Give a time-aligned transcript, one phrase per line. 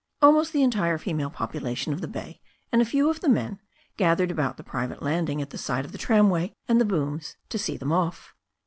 [0.19, 3.59] Almost the entire female population of the bay and a few of the men
[3.97, 7.59] gathered about the private landing at the side of the tramway and the booms to
[7.59, 8.33] see them off.